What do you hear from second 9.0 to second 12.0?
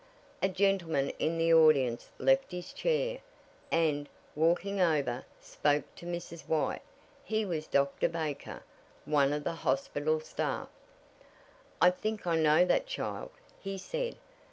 one of the hospital staff. "I